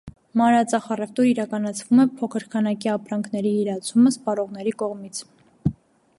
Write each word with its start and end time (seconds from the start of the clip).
Մանրածախ 0.41 0.87
առևտուր 0.95 1.27
իրականացվում 1.31 2.01
է 2.05 2.07
փոքր 2.21 2.47
քանակի 2.57 2.91
ապրանքների 2.97 3.55
իրացումը 3.61 4.17
սպառողների 4.19 4.77
կողմից։ 4.83 5.25